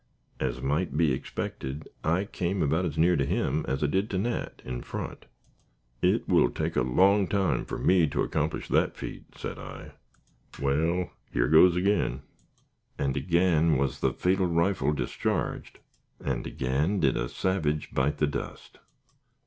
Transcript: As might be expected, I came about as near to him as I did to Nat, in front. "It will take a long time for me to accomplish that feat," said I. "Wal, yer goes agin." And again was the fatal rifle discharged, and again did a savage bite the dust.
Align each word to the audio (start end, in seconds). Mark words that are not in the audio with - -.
As 0.39 0.63
might 0.63 0.97
be 0.97 1.11
expected, 1.13 1.87
I 2.03 2.23
came 2.25 2.63
about 2.63 2.85
as 2.85 2.97
near 2.97 3.15
to 3.15 3.23
him 3.23 3.63
as 3.67 3.83
I 3.83 3.85
did 3.85 4.09
to 4.09 4.17
Nat, 4.17 4.59
in 4.65 4.81
front. 4.81 5.27
"It 6.01 6.27
will 6.27 6.49
take 6.49 6.75
a 6.75 6.81
long 6.81 7.27
time 7.27 7.65
for 7.65 7.77
me 7.77 8.07
to 8.07 8.23
accomplish 8.23 8.67
that 8.69 8.97
feat," 8.97 9.25
said 9.35 9.59
I. 9.59 9.91
"Wal, 10.59 11.11
yer 11.31 11.47
goes 11.49 11.77
agin." 11.77 12.23
And 12.97 13.15
again 13.15 13.77
was 13.77 13.99
the 13.99 14.11
fatal 14.11 14.47
rifle 14.47 14.91
discharged, 14.91 15.77
and 16.19 16.47
again 16.47 16.99
did 16.99 17.15
a 17.15 17.29
savage 17.29 17.91
bite 17.93 18.17
the 18.17 18.25
dust. 18.25 18.79